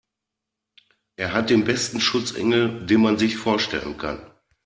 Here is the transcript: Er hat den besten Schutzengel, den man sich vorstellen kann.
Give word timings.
Er 1.15 1.31
hat 1.31 1.51
den 1.51 1.63
besten 1.63 2.01
Schutzengel, 2.01 2.87
den 2.87 3.01
man 3.01 3.19
sich 3.19 3.37
vorstellen 3.37 3.99
kann. 3.99 4.17